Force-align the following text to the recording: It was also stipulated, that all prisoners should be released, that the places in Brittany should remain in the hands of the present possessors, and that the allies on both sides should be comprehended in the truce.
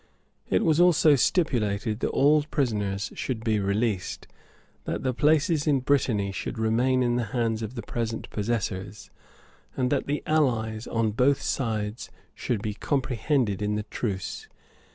It 0.49 0.65
was 0.65 0.79
also 0.79 1.15
stipulated, 1.15 1.99
that 1.99 2.07
all 2.09 2.41
prisoners 2.45 3.11
should 3.13 3.43
be 3.43 3.59
released, 3.59 4.25
that 4.85 5.03
the 5.03 5.13
places 5.13 5.67
in 5.67 5.81
Brittany 5.81 6.31
should 6.31 6.57
remain 6.57 7.03
in 7.03 7.17
the 7.17 7.25
hands 7.25 7.61
of 7.61 7.75
the 7.75 7.83
present 7.83 8.27
possessors, 8.31 9.11
and 9.77 9.91
that 9.91 10.07
the 10.07 10.23
allies 10.25 10.87
on 10.87 11.11
both 11.11 11.43
sides 11.43 12.09
should 12.33 12.63
be 12.63 12.73
comprehended 12.73 13.61
in 13.61 13.75
the 13.75 13.83
truce. 13.91 14.47